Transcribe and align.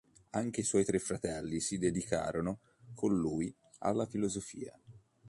Anche 0.31 0.61
i 0.61 0.63
suoi 0.63 0.83
tre 0.83 0.97
fratelli 0.97 1.59
si 1.59 1.77
dedicarono 1.77 2.57
con 2.95 3.15
lui 3.15 3.55
alla 3.81 4.07
filosofia. 4.07 4.75